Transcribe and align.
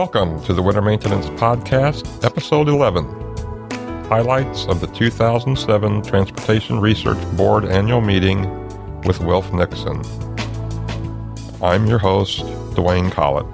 Welcome 0.00 0.42
to 0.44 0.54
the 0.54 0.62
Winter 0.62 0.80
Maintenance 0.80 1.26
Podcast, 1.38 2.24
Episode 2.24 2.70
11 2.70 3.04
Highlights 4.06 4.64
of 4.64 4.80
the 4.80 4.86
2007 4.86 6.00
Transportation 6.00 6.80
Research 6.80 7.18
Board 7.36 7.66
Annual 7.66 8.00
Meeting 8.00 8.48
with 9.02 9.20
Wilf 9.20 9.52
Nixon. 9.52 10.02
I'm 11.62 11.86
your 11.86 11.98
host, 11.98 12.40
Dwayne 12.74 13.12
Collett. 13.12 13.44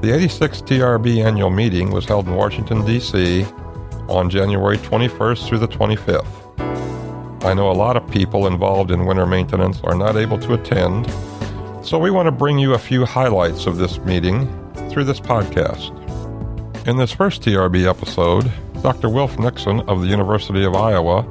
The 0.00 0.08
86th 0.08 0.66
TRB 0.66 1.22
Annual 1.22 1.50
Meeting 1.50 1.90
was 1.90 2.06
held 2.06 2.26
in 2.26 2.34
Washington, 2.34 2.82
D.C. 2.86 3.44
on 4.08 4.30
January 4.30 4.78
21st 4.78 5.46
through 5.46 5.58
the 5.58 5.68
25th. 5.68 7.44
I 7.44 7.52
know 7.52 7.70
a 7.70 7.76
lot 7.76 7.98
of 7.98 8.10
people 8.10 8.46
involved 8.46 8.90
in 8.90 9.04
winter 9.04 9.26
maintenance 9.26 9.82
are 9.84 9.94
not 9.94 10.16
able 10.16 10.38
to 10.38 10.54
attend, 10.54 11.10
so 11.84 11.98
we 11.98 12.10
want 12.10 12.26
to 12.26 12.32
bring 12.32 12.58
you 12.58 12.72
a 12.72 12.78
few 12.78 13.04
highlights 13.04 13.66
of 13.66 13.76
this 13.76 13.98
meeting 13.98 14.63
through 14.94 15.04
this 15.04 15.18
podcast. 15.18 15.90
In 16.86 16.96
this 16.96 17.10
first 17.10 17.42
TRB 17.42 17.84
episode, 17.84 18.50
Dr. 18.80 19.08
Wilf 19.08 19.40
Nixon 19.40 19.80
of 19.88 20.00
the 20.00 20.06
University 20.06 20.64
of 20.64 20.76
Iowa 20.76 21.22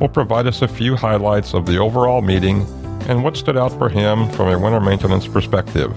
will 0.00 0.08
provide 0.08 0.46
us 0.46 0.62
a 0.62 0.68
few 0.68 0.96
highlights 0.96 1.52
of 1.52 1.66
the 1.66 1.76
overall 1.76 2.22
meeting 2.22 2.62
and 3.10 3.22
what 3.22 3.36
stood 3.36 3.58
out 3.58 3.72
for 3.72 3.90
him 3.90 4.30
from 4.30 4.48
a 4.48 4.58
winter 4.58 4.80
maintenance 4.80 5.28
perspective. 5.28 5.94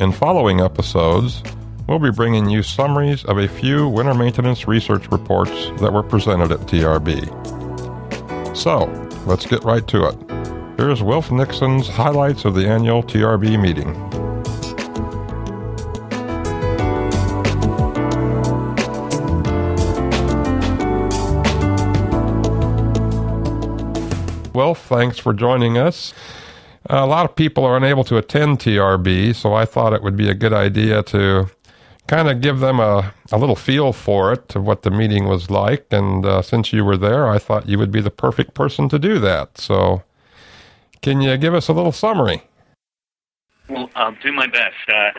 In 0.00 0.10
following 0.10 0.62
episodes, 0.62 1.42
we'll 1.86 1.98
be 1.98 2.10
bringing 2.10 2.48
you 2.48 2.62
summaries 2.62 3.26
of 3.26 3.36
a 3.36 3.46
few 3.46 3.86
winter 3.86 4.14
maintenance 4.14 4.66
research 4.66 5.06
reports 5.12 5.70
that 5.80 5.92
were 5.92 6.02
presented 6.02 6.50
at 6.50 6.60
TRB. 6.60 7.26
So, 8.56 8.86
let's 9.26 9.44
get 9.44 9.64
right 9.64 9.86
to 9.88 10.08
it. 10.08 10.16
Here's 10.78 11.02
Wilf 11.02 11.30
Nixon's 11.30 11.88
highlights 11.88 12.46
of 12.46 12.54
the 12.54 12.66
annual 12.66 13.02
TRB 13.02 13.60
meeting. 13.60 14.11
Thanks 24.92 25.18
for 25.18 25.32
joining 25.32 25.78
us. 25.78 26.12
A 26.86 27.06
lot 27.06 27.24
of 27.24 27.34
people 27.34 27.64
are 27.64 27.76
unable 27.76 28.04
to 28.04 28.18
attend 28.18 28.58
TRB, 28.58 29.34
so 29.34 29.54
I 29.54 29.64
thought 29.64 29.94
it 29.94 30.02
would 30.02 30.16
be 30.16 30.28
a 30.28 30.34
good 30.34 30.52
idea 30.52 31.02
to 31.04 31.48
kind 32.08 32.28
of 32.28 32.42
give 32.42 32.60
them 32.60 32.78
a, 32.78 33.14
a 33.30 33.38
little 33.38 33.56
feel 33.56 33.94
for 33.94 34.32
it, 34.32 34.54
of 34.54 34.64
what 34.64 34.82
the 34.82 34.90
meeting 34.90 35.26
was 35.26 35.48
like. 35.48 35.86
And 35.90 36.26
uh, 36.26 36.42
since 36.42 36.72
you 36.72 36.84
were 36.84 36.98
there, 36.98 37.28
I 37.28 37.38
thought 37.38 37.68
you 37.68 37.78
would 37.78 37.90
be 37.90 38.02
the 38.02 38.10
perfect 38.10 38.52
person 38.52 38.88
to 38.90 38.98
do 38.98 39.18
that. 39.20 39.56
So, 39.58 40.02
can 41.00 41.22
you 41.22 41.36
give 41.38 41.54
us 41.54 41.68
a 41.68 41.72
little 41.72 41.92
summary? 41.92 42.42
Well, 43.70 43.88
I'll 43.94 44.16
do 44.22 44.32
my 44.32 44.46
best. 44.46 44.74
Uh, 44.88 45.10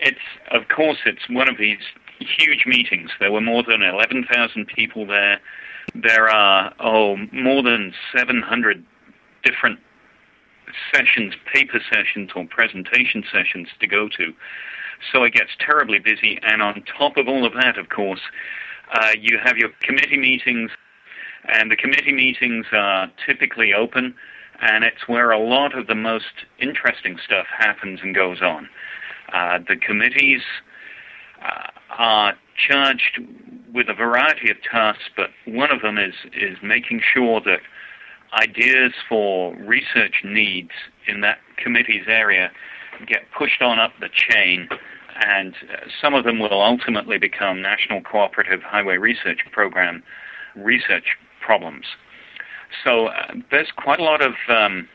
it's, 0.00 0.18
of 0.50 0.66
course, 0.74 0.98
it's 1.06 1.28
one 1.28 1.48
of 1.48 1.56
these 1.56 1.78
huge 2.18 2.64
meetings. 2.66 3.10
There 3.20 3.30
were 3.30 3.40
more 3.40 3.62
than 3.62 3.82
11,000 3.82 4.66
people 4.66 5.06
there. 5.06 5.40
There 5.94 6.28
are, 6.28 6.74
oh, 6.80 7.16
more 7.30 7.62
than 7.62 7.92
700 8.16 8.84
different 9.44 9.78
sessions, 10.92 11.34
paper 11.52 11.80
sessions, 11.92 12.30
or 12.34 12.46
presentation 12.46 13.24
sessions 13.30 13.68
to 13.80 13.86
go 13.86 14.08
to. 14.08 14.32
So 15.12 15.22
it 15.24 15.34
gets 15.34 15.50
terribly 15.58 15.98
busy. 15.98 16.38
And 16.42 16.62
on 16.62 16.82
top 16.98 17.16
of 17.16 17.28
all 17.28 17.44
of 17.44 17.52
that, 17.54 17.78
of 17.78 17.88
course, 17.90 18.20
uh, 18.92 19.10
you 19.20 19.38
have 19.42 19.56
your 19.56 19.70
committee 19.80 20.18
meetings, 20.18 20.70
and 21.44 21.70
the 21.70 21.76
committee 21.76 22.12
meetings 22.12 22.66
are 22.72 23.10
typically 23.26 23.74
open 23.74 24.14
and 24.60 24.84
it's 24.84 25.08
where 25.08 25.30
a 25.30 25.38
lot 25.38 25.76
of 25.76 25.86
the 25.86 25.94
most 25.94 26.46
interesting 26.58 27.18
stuff 27.24 27.46
happens 27.56 28.00
and 28.02 28.14
goes 28.14 28.40
on. 28.40 28.68
Uh, 29.32 29.58
the 29.66 29.76
committees 29.76 30.42
uh, 31.42 31.70
are 31.90 32.34
charged 32.68 33.20
with 33.72 33.88
a 33.88 33.94
variety 33.94 34.50
of 34.50 34.56
tasks, 34.62 35.04
but 35.16 35.30
one 35.46 35.70
of 35.70 35.82
them 35.82 35.98
is, 35.98 36.14
is 36.32 36.56
making 36.62 37.00
sure 37.02 37.40
that 37.40 37.60
ideas 38.34 38.92
for 39.08 39.54
research 39.56 40.22
needs 40.24 40.70
in 41.06 41.20
that 41.20 41.38
committee's 41.56 42.06
area 42.08 42.50
get 43.06 43.22
pushed 43.36 43.62
on 43.62 43.78
up 43.78 43.92
the 44.00 44.08
chain, 44.08 44.68
and 45.24 45.54
uh, 45.72 45.86
some 46.00 46.14
of 46.14 46.24
them 46.24 46.38
will 46.38 46.62
ultimately 46.62 47.18
become 47.18 47.60
National 47.60 48.00
Cooperative 48.00 48.62
Highway 48.62 48.96
Research 48.96 49.40
Program 49.52 50.02
research 50.56 51.16
problems. 51.44 51.84
So 52.84 53.06
uh, 53.06 53.34
there's 53.50 53.70
quite 53.76 54.00
a 54.00 54.04
lot 54.04 54.22
of, 54.22 54.32
um, 54.48 54.88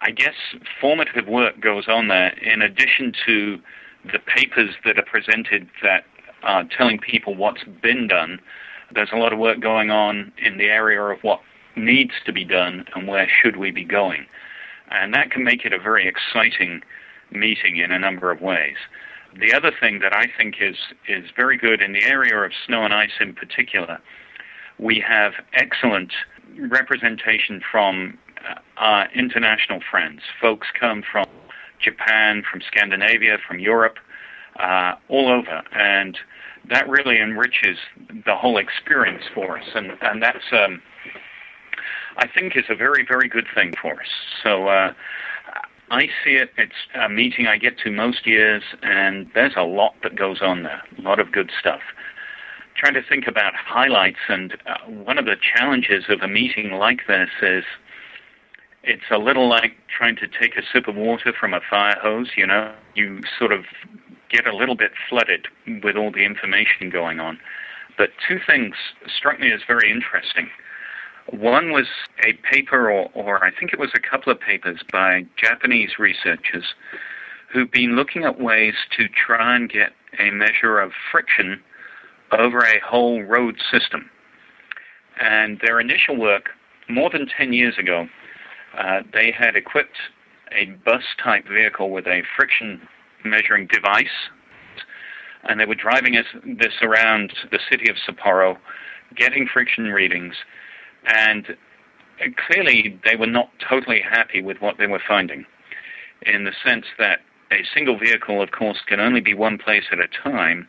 I 0.00 0.10
guess, 0.10 0.34
formative 0.80 1.26
work 1.26 1.60
goes 1.60 1.84
on 1.88 2.08
there 2.08 2.28
in 2.38 2.62
addition 2.62 3.12
to 3.26 3.58
the 4.04 4.18
papers 4.18 4.74
that 4.84 4.98
are 4.98 5.04
presented 5.04 5.68
that 5.82 6.04
are 6.42 6.64
telling 6.76 6.98
people 6.98 7.34
what's 7.34 7.62
been 7.82 8.08
done. 8.08 8.40
There's 8.94 9.10
a 9.12 9.16
lot 9.16 9.32
of 9.32 9.38
work 9.38 9.60
going 9.60 9.90
on 9.90 10.32
in 10.44 10.58
the 10.58 10.64
area 10.64 11.00
of 11.00 11.18
what 11.22 11.40
needs 11.76 12.12
to 12.26 12.32
be 12.32 12.44
done 12.44 12.84
and 12.94 13.08
where 13.08 13.28
should 13.42 13.56
we 13.56 13.70
be 13.70 13.84
going. 13.84 14.26
And 14.90 15.14
that 15.14 15.30
can 15.30 15.44
make 15.44 15.64
it 15.64 15.72
a 15.72 15.78
very 15.78 16.06
exciting 16.06 16.82
meeting 17.30 17.76
in 17.76 17.90
a 17.90 17.98
number 17.98 18.30
of 18.30 18.40
ways. 18.40 18.76
The 19.38 19.54
other 19.54 19.72
thing 19.80 20.00
that 20.00 20.14
I 20.14 20.26
think 20.36 20.56
is, 20.60 20.76
is 21.08 21.30
very 21.34 21.56
good 21.56 21.80
in 21.80 21.92
the 21.92 22.04
area 22.04 22.36
of 22.36 22.52
snow 22.66 22.84
and 22.84 22.92
ice 22.92 23.18
in 23.20 23.32
particular, 23.34 23.98
we 24.78 25.02
have 25.06 25.32
excellent 25.54 26.12
representation 26.58 27.62
from 27.70 28.18
uh, 28.48 28.54
our 28.76 29.08
international 29.14 29.80
friends. 29.90 30.20
Folks 30.40 30.66
come 30.78 31.02
from 31.10 31.24
Japan, 31.80 32.42
from 32.50 32.60
Scandinavia, 32.60 33.38
from 33.46 33.58
Europe, 33.58 33.96
uh, 34.60 34.94
all 35.08 35.28
over, 35.28 35.62
and 35.72 36.18
that 36.68 36.88
really 36.88 37.18
enriches 37.18 37.78
the 38.26 38.36
whole 38.36 38.58
experience 38.58 39.24
for 39.34 39.58
us, 39.58 39.66
and 39.74 39.92
and 40.02 40.22
that's 40.22 40.44
um, 40.52 40.82
I 42.16 42.26
think 42.26 42.56
is 42.56 42.64
a 42.68 42.74
very 42.74 43.04
very 43.06 43.28
good 43.28 43.46
thing 43.54 43.74
for 43.80 43.94
us. 43.94 44.08
So. 44.42 44.68
Uh, 44.68 44.92
I 45.90 46.06
see 46.24 46.36
it. 46.36 46.50
It's 46.56 46.72
a 46.94 47.10
meeting 47.10 47.46
I 47.46 47.58
get 47.58 47.76
to 47.80 47.90
most 47.90 48.26
years, 48.26 48.62
and 48.82 49.30
there's 49.34 49.52
a 49.56 49.62
lot 49.62 49.94
that 50.02 50.16
goes 50.16 50.40
on 50.40 50.62
there. 50.62 50.80
A 50.96 51.02
lot 51.02 51.20
of 51.20 51.30
good 51.30 51.50
stuff 51.60 51.82
trying 52.74 52.94
to 52.94 53.02
think 53.02 53.26
about 53.26 53.54
highlights, 53.54 54.18
and 54.28 54.56
uh, 54.66 54.78
one 54.86 55.18
of 55.18 55.26
the 55.26 55.36
challenges 55.36 56.04
of 56.08 56.20
a 56.22 56.28
meeting 56.28 56.72
like 56.72 57.06
this 57.06 57.30
is 57.40 57.64
it's 58.82 59.10
a 59.10 59.18
little 59.18 59.48
like 59.48 59.76
trying 59.96 60.16
to 60.16 60.26
take 60.26 60.56
a 60.56 60.62
sip 60.72 60.88
of 60.88 60.96
water 60.96 61.32
from 61.38 61.54
a 61.54 61.60
fire 61.68 61.96
hose. 62.02 62.30
You 62.36 62.46
know, 62.46 62.74
you 62.94 63.20
sort 63.38 63.52
of 63.52 63.64
get 64.28 64.46
a 64.46 64.56
little 64.56 64.74
bit 64.74 64.92
flooded 65.08 65.46
with 65.82 65.96
all 65.96 66.10
the 66.10 66.24
information 66.24 66.90
going 66.90 67.20
on. 67.20 67.38
But 67.98 68.10
two 68.26 68.40
things 68.44 68.74
struck 69.06 69.38
me 69.38 69.52
as 69.52 69.60
very 69.66 69.90
interesting. 69.90 70.48
One 71.30 71.70
was 71.72 71.86
a 72.24 72.32
paper, 72.50 72.90
or, 72.90 73.10
or 73.14 73.44
I 73.44 73.50
think 73.50 73.72
it 73.72 73.78
was 73.78 73.90
a 73.94 74.00
couple 74.00 74.32
of 74.32 74.40
papers 74.40 74.80
by 74.90 75.24
Japanese 75.36 75.98
researchers 75.98 76.74
who've 77.52 77.70
been 77.70 77.96
looking 77.96 78.24
at 78.24 78.40
ways 78.40 78.74
to 78.96 79.08
try 79.08 79.56
and 79.56 79.70
get 79.70 79.92
a 80.18 80.30
measure 80.30 80.80
of 80.80 80.92
friction 81.10 81.60
over 82.32 82.58
a 82.58 82.80
whole 82.84 83.22
road 83.22 83.56
system. 83.70 84.10
And 85.20 85.60
their 85.60 85.78
initial 85.78 86.16
work, 86.16 86.50
more 86.88 87.10
than 87.10 87.26
10 87.26 87.52
years 87.52 87.76
ago, 87.78 88.08
uh, 88.76 89.02
they 89.12 89.30
had 89.30 89.54
equipped 89.54 89.98
a 90.50 90.66
bus 90.84 91.02
type 91.22 91.46
vehicle 91.46 91.90
with 91.90 92.06
a 92.06 92.22
friction 92.36 92.80
measuring 93.24 93.66
device, 93.66 94.30
and 95.44 95.60
they 95.60 95.66
were 95.66 95.74
driving 95.74 96.14
this 96.58 96.74
around 96.82 97.32
the 97.50 97.58
city 97.70 97.90
of 97.90 97.96
Sapporo, 97.96 98.56
getting 99.14 99.46
friction 99.46 99.86
readings, 99.86 100.34
and 101.04 101.56
uh, 102.20 102.26
clearly 102.46 102.98
they 103.04 103.16
were 103.16 103.26
not 103.26 103.50
totally 103.68 104.00
happy 104.00 104.40
with 104.42 104.60
what 104.60 104.78
they 104.78 104.86
were 104.86 105.02
finding, 105.06 105.44
in 106.26 106.44
the 106.44 106.52
sense 106.64 106.86
that 106.98 107.20
a 107.50 107.64
single 107.74 107.98
vehicle, 107.98 108.40
of 108.40 108.50
course, 108.50 108.78
can 108.86 109.00
only 109.00 109.20
be 109.20 109.34
one 109.34 109.58
place 109.58 109.84
at 109.92 109.98
a 109.98 110.08
time, 110.22 110.68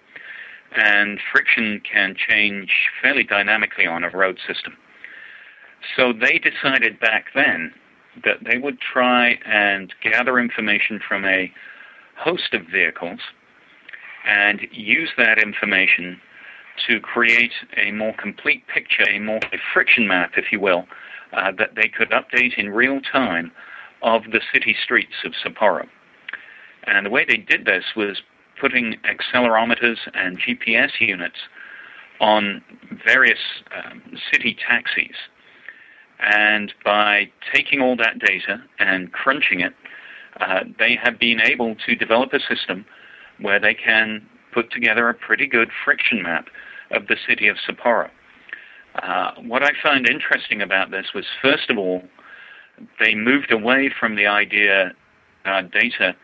and 0.75 1.19
friction 1.31 1.81
can 1.89 2.15
change 2.15 2.71
fairly 3.01 3.23
dynamically 3.23 3.85
on 3.85 4.03
a 4.03 4.09
road 4.09 4.39
system. 4.47 4.75
So 5.95 6.13
they 6.13 6.39
decided 6.39 6.99
back 6.99 7.27
then 7.35 7.73
that 8.23 8.43
they 8.43 8.57
would 8.57 8.79
try 8.79 9.39
and 9.45 9.93
gather 10.01 10.39
information 10.39 10.99
from 11.05 11.25
a 11.25 11.51
host 12.17 12.53
of 12.53 12.61
vehicles 12.71 13.19
and 14.25 14.61
use 14.71 15.09
that 15.17 15.39
information 15.39 16.19
to 16.87 16.99
create 16.99 17.51
a 17.77 17.91
more 17.91 18.13
complete 18.13 18.65
picture, 18.67 19.03
a 19.09 19.19
more 19.19 19.39
a 19.51 19.57
friction 19.73 20.07
map, 20.07 20.31
if 20.37 20.51
you 20.51 20.59
will, 20.59 20.85
uh, 21.33 21.51
that 21.57 21.75
they 21.75 21.87
could 21.87 22.09
update 22.11 22.57
in 22.57 22.69
real 22.69 22.99
time 23.01 23.51
of 24.01 24.23
the 24.31 24.41
city 24.51 24.75
streets 24.83 25.13
of 25.23 25.33
Sapporo. 25.33 25.87
And 26.85 27.05
the 27.05 27.09
way 27.09 27.25
they 27.25 27.37
did 27.37 27.65
this 27.65 27.85
was 27.95 28.21
putting 28.59 28.97
accelerometers 29.03 29.97
and 30.13 30.39
GPS 30.39 30.91
units 30.99 31.37
on 32.19 32.61
various 33.05 33.39
um, 33.75 34.01
city 34.31 34.55
taxis. 34.67 35.15
And 36.19 36.73
by 36.85 37.29
taking 37.53 37.81
all 37.81 37.95
that 37.97 38.19
data 38.19 38.63
and 38.79 39.11
crunching 39.11 39.61
it, 39.61 39.73
uh, 40.39 40.61
they 40.79 40.97
have 41.01 41.19
been 41.19 41.41
able 41.41 41.75
to 41.85 41.95
develop 41.95 42.33
a 42.33 42.39
system 42.39 42.85
where 43.39 43.59
they 43.59 43.73
can 43.73 44.25
put 44.53 44.71
together 44.71 45.09
a 45.09 45.13
pretty 45.13 45.47
good 45.47 45.69
friction 45.83 46.21
map 46.21 46.47
of 46.91 47.07
the 47.07 47.17
city 47.27 47.47
of 47.47 47.57
Sapporo. 47.57 48.09
Uh, 49.01 49.31
what 49.41 49.63
I 49.63 49.71
found 49.81 50.07
interesting 50.07 50.61
about 50.61 50.91
this 50.91 51.07
was, 51.15 51.25
first 51.41 51.69
of 51.69 51.77
all, 51.77 52.03
they 52.99 53.15
moved 53.15 53.51
away 53.51 53.91
from 53.99 54.15
the 54.15 54.27
idea 54.27 54.91
uh, 55.45 55.61
data 55.61 56.15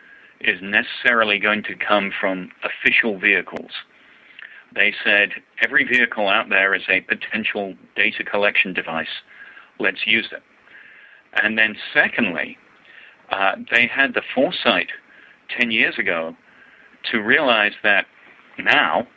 is 0.42 0.60
necessarily 0.62 1.40
going 1.40 1.64
to 1.64 1.76
come 1.76 2.12
from 2.20 2.50
official 2.64 3.20
vehicles. 3.20 3.72
They 4.74 4.94
said 5.04 5.32
every 5.64 5.84
vehicle 5.84 6.28
out 6.28 6.50
there 6.50 6.76
is 6.76 6.84
a 6.90 7.02
potential 7.02 7.74
data 7.96 8.24
collection 8.24 8.74
device. 8.74 9.08
Let's 9.80 10.06
use 10.06 10.30
it. 10.32 10.44
And 11.42 11.58
then, 11.58 11.76
secondly, 11.94 12.58
uh, 13.32 13.56
they 13.72 13.88
had 13.88 14.14
the 14.14 14.22
foresight 14.34 14.90
10 15.60 15.72
years 15.72 15.98
ago 15.98 16.36
to 17.12 17.20
realize 17.20 17.74
that 17.84 18.06
now 18.64 19.08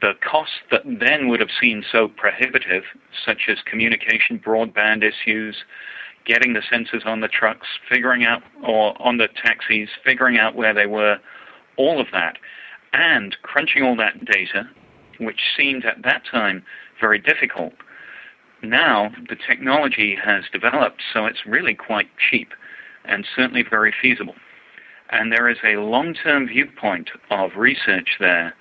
the 0.00 0.12
costs 0.22 0.54
that 0.70 0.82
then 0.84 1.28
would 1.28 1.40
have 1.40 1.50
seemed 1.60 1.84
so 1.90 2.08
prohibitive, 2.08 2.84
such 3.24 3.48
as 3.48 3.58
communication 3.64 4.38
broadband 4.38 5.02
issues, 5.02 5.64
getting 6.24 6.52
the 6.52 6.60
sensors 6.60 7.04
on 7.06 7.20
the 7.20 7.28
trucks, 7.28 7.66
figuring 7.88 8.24
out, 8.24 8.42
or 8.62 8.94
on 9.02 9.16
the 9.16 9.28
taxis, 9.42 9.88
figuring 10.04 10.38
out 10.38 10.54
where 10.54 10.74
they 10.74 10.86
were, 10.86 11.18
all 11.76 12.00
of 12.00 12.06
that, 12.12 12.36
and 12.92 13.36
crunching 13.42 13.82
all 13.82 13.96
that 13.96 14.24
data, 14.24 14.68
which 15.18 15.40
seemed 15.56 15.84
at 15.84 16.02
that 16.02 16.22
time 16.30 16.62
very 17.00 17.18
difficult. 17.18 17.72
Now 18.62 19.10
the 19.28 19.36
technology 19.36 20.16
has 20.22 20.44
developed, 20.52 21.02
so 21.12 21.26
it's 21.26 21.46
really 21.46 21.74
quite 21.74 22.08
cheap 22.30 22.50
and 23.04 23.26
certainly 23.34 23.64
very 23.68 23.94
feasible. 24.00 24.34
And 25.10 25.32
there 25.32 25.48
is 25.48 25.58
a 25.64 25.76
long 25.76 26.14
term 26.14 26.46
viewpoint 26.46 27.10
of 27.30 27.56
research 27.56 28.16
there 28.20 28.54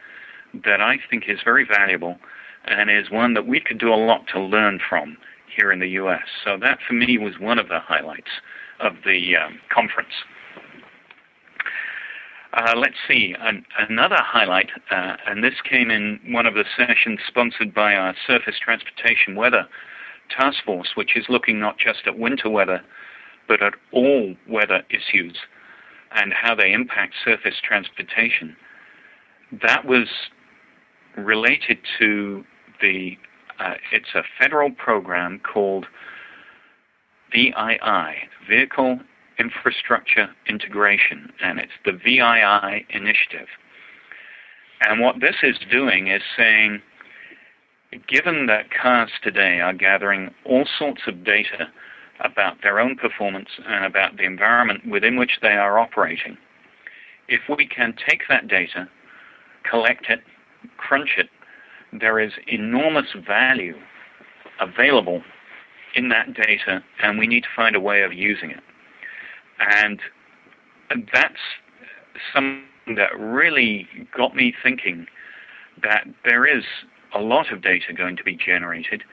that 0.66 0.82
I 0.82 0.98
think 1.10 1.26
is 1.28 1.40
very 1.44 1.66
valuable 1.66 2.18
and 2.66 2.90
is 2.90 3.10
one 3.10 3.34
that 3.34 3.48
we 3.48 3.60
could 3.60 3.80
do 3.80 3.94
a 3.94 3.96
lot 3.96 4.26
to 4.34 4.40
learn 4.40 4.80
from 4.88 5.18
here 5.56 5.72
in 5.72 5.80
the 5.80 5.90
U.S. 5.90 6.24
So 6.44 6.58
that 6.58 6.80
for 6.88 6.94
me 6.94 7.18
was 7.18 7.40
one 7.40 7.60
of 7.60 7.68
the 7.68 7.80
highlights 7.80 8.32
of 8.80 8.94
the 9.06 9.36
um, 9.36 9.60
conference. 9.74 10.14
Uh, 12.54 12.74
let's 12.76 12.96
see, 13.08 13.36
An- 13.40 13.66
another 13.90 14.18
highlight, 14.20 14.70
uh, 14.90 15.16
and 15.28 15.44
this 15.44 15.54
came 15.70 15.92
in 15.92 16.20
one 16.30 16.48
of 16.48 16.56
the 16.56 16.66
sessions 16.76 17.20
sponsored 17.28 17.74
by 17.74 17.94
our 17.94 18.16
Surface 18.26 18.56
Transportation 18.60 19.36
Weather 19.36 19.68
Task 20.36 20.58
Force, 20.66 20.92
which 20.96 21.16
is 21.16 21.26
looking 21.30 21.60
not 21.60 21.78
just 21.78 22.08
at 22.08 22.18
winter 22.18 22.50
weather, 22.50 22.82
but 23.48 23.62
at 23.62 23.74
all 23.92 24.36
weather 24.48 24.84
issues 24.90 25.38
and 26.12 26.34
how 26.34 26.56
they 26.56 26.72
impact 26.72 27.14
surface 27.24 27.56
transportation. 27.64 28.56
That 29.62 29.86
was 29.86 30.08
related 31.26 31.78
to 32.00 32.44
the, 32.82 33.18
uh, 33.60 33.76
it's 33.92 34.14
a 34.16 34.24
federal 34.40 34.72
program 34.72 35.40
called 35.40 35.86
VII, 37.32 37.80
Vehicle 38.48 39.00
Infrastructure 39.40 40.30
Integration, 40.48 41.32
and 41.42 41.60
it's 41.60 41.72
the 41.86 41.94
VII 41.94 42.86
initiative. 42.90 43.48
And 44.82 45.00
what 45.00 45.20
this 45.20 45.36
is 45.44 45.58
doing 45.72 46.08
is 46.08 46.22
saying, 46.38 46.82
given 48.08 48.46
that 48.48 48.72
cars 48.72 49.12
today 49.22 49.60
are 49.60 49.74
gathering 49.74 50.34
all 50.46 50.66
sorts 50.78 51.02
of 51.08 51.24
data 51.24 51.68
about 52.20 52.62
their 52.62 52.80
own 52.80 52.96
performance 52.96 53.50
and 53.66 53.86
about 53.86 54.18
the 54.18 54.24
environment 54.24 54.88
within 54.88 55.18
which 55.18 55.40
they 55.42 55.54
are 55.54 55.80
operating, 55.80 56.38
if 57.28 57.42
we 57.50 57.66
can 57.68 57.94
take 58.08 58.24
that 58.30 58.48
data, 58.48 58.90
collect 59.70 60.08
it, 60.10 60.22
crunch 60.78 61.16
it, 61.18 61.30
there 62.00 62.20
is 62.20 62.34
enormous 62.48 63.08
value 63.28 63.76
available 64.60 65.22
in 65.96 66.10
that 66.10 66.34
data, 66.34 66.84
and 67.02 67.18
we 67.18 67.28
need 67.28 67.44
to 67.44 67.50
find 67.56 67.76
a 67.76 67.80
way 67.80 68.04
of 68.04 68.14
using 68.14 68.52
it. 68.52 68.62
And 69.60 70.00
that's 71.12 71.40
something 72.34 72.96
that 72.96 73.18
really 73.18 73.88
got 74.16 74.36
me 74.36 74.54
thinking 74.64 75.08
that 75.82 76.06
there 76.26 76.46
is 76.46 76.64
a 77.14 77.20
lot 77.20 77.52
of 77.52 77.62
data 77.62 77.94
going 77.96 78.18
to 78.18 78.24
be 78.24 78.36
generated. 78.36 79.04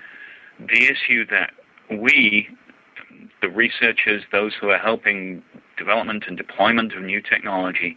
The 0.58 0.86
issue 0.86 1.26
that 1.30 1.52
we, 1.90 2.48
the 3.40 3.48
researchers, 3.48 4.22
those 4.32 4.52
who 4.60 4.70
are 4.70 4.78
helping 4.78 5.42
development 5.78 6.24
and 6.26 6.36
deployment 6.36 6.94
of 6.94 7.02
new 7.02 7.20
technology, 7.20 7.96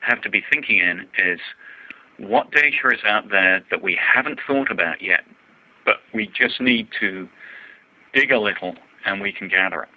have 0.00 0.20
to 0.22 0.30
be 0.30 0.42
thinking 0.52 0.78
in 0.78 1.06
is 1.18 1.40
what 2.18 2.50
data 2.50 2.88
is 2.92 3.00
out 3.06 3.30
there 3.30 3.64
that 3.70 3.82
we 3.82 3.98
haven't 4.00 4.38
thought 4.46 4.70
about 4.70 5.02
yet, 5.02 5.24
but 5.84 5.96
we 6.12 6.26
just 6.28 6.60
need 6.60 6.88
to 7.00 7.28
dig 8.12 8.30
a 8.30 8.38
little 8.38 8.74
and 9.04 9.20
we 9.20 9.32
can 9.32 9.48
gather 9.48 9.82
it. 9.82 9.88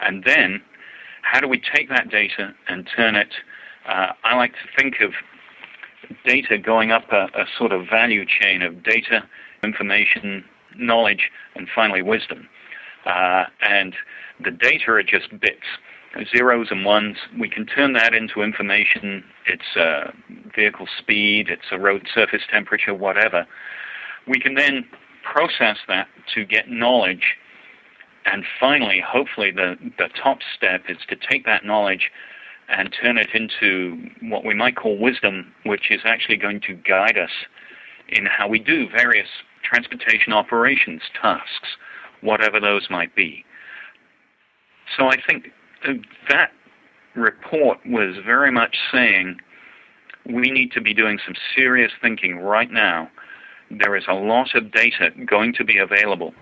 And 0.00 0.24
then, 0.24 0.60
how 1.22 1.40
do 1.40 1.48
we 1.48 1.60
take 1.74 1.88
that 1.88 2.10
data 2.10 2.54
and 2.68 2.88
turn 2.94 3.16
it? 3.16 3.32
Uh, 3.88 4.12
I 4.24 4.36
like 4.36 4.52
to 4.52 4.68
think 4.76 5.00
of 5.00 5.12
data 6.24 6.58
going 6.58 6.90
up 6.90 7.04
a, 7.12 7.26
a 7.34 7.46
sort 7.58 7.72
of 7.72 7.86
value 7.88 8.24
chain 8.26 8.62
of 8.62 8.82
data, 8.82 9.22
information, 9.62 10.44
knowledge, 10.76 11.30
and 11.54 11.68
finally 11.74 12.02
wisdom. 12.02 12.48
Uh, 13.06 13.44
and 13.62 13.94
the 14.44 14.50
data 14.50 14.90
are 14.90 15.02
just 15.02 15.30
bits 15.40 15.66
zeros 16.24 16.68
and 16.70 16.84
ones. 16.84 17.16
We 17.38 17.48
can 17.48 17.66
turn 17.66 17.92
that 17.94 18.14
into 18.14 18.42
information. 18.42 19.24
It's 19.46 19.76
uh, 19.76 20.12
vehicle 20.54 20.86
speed, 20.98 21.48
it's 21.48 21.66
a 21.70 21.78
road 21.78 22.06
surface 22.12 22.42
temperature, 22.50 22.94
whatever. 22.94 23.46
We 24.26 24.38
can 24.40 24.54
then 24.54 24.86
process 25.22 25.78
that 25.88 26.08
to 26.34 26.44
get 26.44 26.68
knowledge. 26.68 27.36
And 28.24 28.44
finally, 28.58 29.00
hopefully, 29.06 29.50
the, 29.52 29.76
the 29.98 30.08
top 30.20 30.38
step 30.56 30.82
is 30.88 30.98
to 31.08 31.16
take 31.16 31.44
that 31.46 31.64
knowledge 31.64 32.10
and 32.68 32.94
turn 33.00 33.18
it 33.18 33.28
into 33.34 34.08
what 34.22 34.44
we 34.44 34.54
might 34.54 34.76
call 34.76 34.98
wisdom, 34.98 35.52
which 35.64 35.90
is 35.90 36.00
actually 36.04 36.36
going 36.36 36.60
to 36.62 36.74
guide 36.74 37.16
us 37.16 37.30
in 38.08 38.26
how 38.26 38.48
we 38.48 38.58
do 38.58 38.88
various 38.88 39.28
transportation 39.62 40.32
operations 40.32 41.02
tasks, 41.20 41.76
whatever 42.20 42.58
those 42.58 42.88
might 42.90 43.14
be. 43.14 43.44
So 44.96 45.08
I 45.08 45.16
think 45.28 45.52
that 46.28 46.50
report 47.14 47.78
was 47.86 48.16
very 48.24 48.52
much 48.52 48.76
saying 48.92 49.38
we 50.26 50.50
need 50.50 50.72
to 50.72 50.80
be 50.80 50.92
doing 50.92 51.18
some 51.24 51.34
serious 51.54 51.92
thinking 52.02 52.38
right 52.38 52.70
now. 52.70 53.10
There 53.70 53.96
is 53.96 54.04
a 54.08 54.14
lot 54.14 54.54
of 54.54 54.72
data 54.72 55.10
going 55.26 55.52
to 55.54 55.64
be 55.64 55.78
available. 55.78 56.34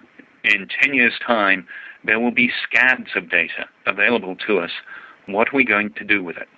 In 0.44 0.68
10 0.82 0.94
years' 0.94 1.18
time, 1.26 1.66
there 2.04 2.20
will 2.20 2.30
be 2.30 2.50
scads 2.62 3.10
of 3.16 3.30
data 3.30 3.66
available 3.86 4.36
to 4.46 4.58
us. 4.58 4.70
What 5.26 5.48
are 5.48 5.56
we 5.56 5.64
going 5.64 5.92
to 5.94 6.04
do 6.04 6.22
with 6.22 6.36
it? 6.36 6.48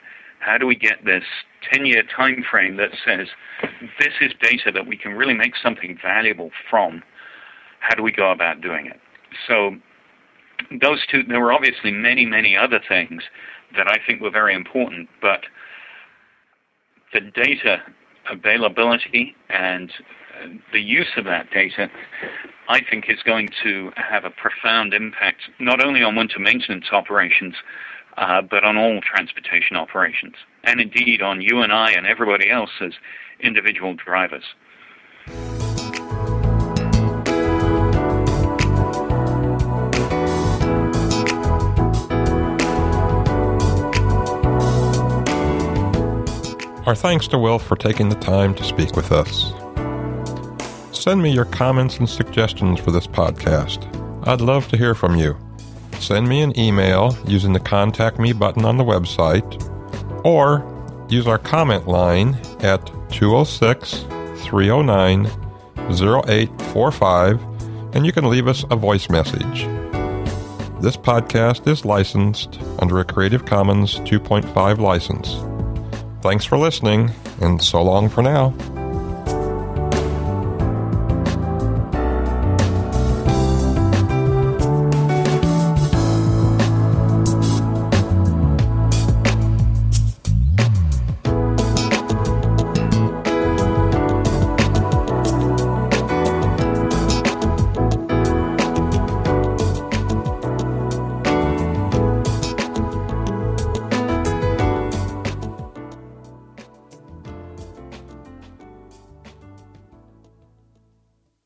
How 0.40 0.58
do 0.58 0.66
we 0.66 0.76
get 0.76 1.04
this 1.04 1.24
10 1.72 1.86
year 1.86 2.02
time 2.02 2.44
frame 2.48 2.76
that 2.76 2.90
says 3.04 3.28
this 3.98 4.14
is 4.20 4.32
data 4.40 4.70
that 4.72 4.86
we 4.86 4.96
can 4.96 5.12
really 5.12 5.34
make 5.34 5.54
something 5.60 5.98
valuable 6.02 6.50
from? 6.68 7.02
How 7.80 7.94
do 7.94 8.02
we 8.02 8.12
go 8.12 8.30
about 8.32 8.60
doing 8.60 8.86
it? 8.86 9.00
So 9.46 9.76
those 10.80 11.04
two, 11.06 11.22
there 11.22 11.40
were 11.40 11.52
obviously 11.52 11.90
many, 11.90 12.26
many 12.26 12.56
other 12.56 12.80
things 12.88 13.22
that 13.76 13.88
I 13.88 13.98
think 14.06 14.20
were 14.20 14.30
very 14.30 14.54
important, 14.54 15.08
but 15.20 15.44
the 17.12 17.20
data 17.20 17.82
availability 18.30 19.34
and 19.48 19.92
the 20.72 20.80
use 20.80 21.10
of 21.16 21.24
that 21.24 21.50
data, 21.50 21.88
I 22.68 22.80
think, 22.90 23.06
is 23.08 23.22
going 23.24 23.48
to 23.62 23.90
have 23.96 24.24
a 24.24 24.30
profound 24.30 24.92
impact 24.92 25.42
not 25.58 25.82
only 25.84 26.02
on 26.02 26.16
winter 26.16 26.38
maintenance 26.38 26.86
operations, 26.92 27.54
uh, 28.16 28.42
but 28.42 28.64
on 28.64 28.76
all 28.76 29.00
transportation 29.00 29.76
operations, 29.76 30.34
and 30.64 30.80
indeed 30.80 31.22
on 31.22 31.40
you 31.40 31.60
and 31.60 31.72
I 31.72 31.92
and 31.92 32.06
everybody 32.06 32.50
else 32.50 32.70
as 32.80 32.92
individual 33.40 33.94
drivers. 33.94 34.44
Our 46.86 46.94
thanks 46.94 47.26
to 47.28 47.38
Will 47.38 47.58
for 47.58 47.74
taking 47.74 48.10
the 48.10 48.14
time 48.14 48.54
to 48.54 48.62
speak 48.62 48.94
with 48.94 49.10
us. 49.10 49.52
Send 50.96 51.20
me 51.20 51.32
your 51.32 51.46
comments 51.46 51.98
and 51.98 52.08
suggestions 52.08 52.78
for 52.78 52.92
this 52.92 53.08
podcast. 53.08 53.84
I'd 54.24 54.40
love 54.40 54.68
to 54.68 54.76
hear 54.76 54.94
from 54.94 55.16
you. 55.16 55.36
Send 55.98 56.28
me 56.28 56.42
an 56.42 56.56
email 56.56 57.18
using 57.26 57.52
the 57.52 57.58
Contact 57.58 58.20
Me 58.20 58.32
button 58.32 58.64
on 58.64 58.76
the 58.76 58.84
website, 58.84 59.44
or 60.24 60.64
use 61.08 61.26
our 61.26 61.38
comment 61.38 61.88
line 61.88 62.38
at 62.60 62.86
206 63.10 64.04
309 64.44 65.26
0845, 65.90 67.42
and 67.96 68.06
you 68.06 68.12
can 68.12 68.30
leave 68.30 68.46
us 68.46 68.64
a 68.70 68.76
voice 68.76 69.10
message. 69.10 69.64
This 70.80 70.96
podcast 70.96 71.66
is 71.66 71.84
licensed 71.84 72.60
under 72.78 73.00
a 73.00 73.04
Creative 73.04 73.44
Commons 73.44 73.96
2.5 74.00 74.78
license. 74.78 75.36
Thanks 76.26 76.44
for 76.44 76.58
listening, 76.58 77.12
and 77.40 77.62
so 77.62 77.80
long 77.82 78.08
for 78.08 78.20
now. 78.20 78.52